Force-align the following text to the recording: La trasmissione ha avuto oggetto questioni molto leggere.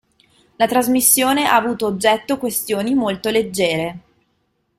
La 0.55 0.65
trasmissione 0.65 1.45
ha 1.45 1.53
avuto 1.55 1.85
oggetto 1.85 2.39
questioni 2.39 2.95
molto 2.95 3.29
leggere. 3.29 3.97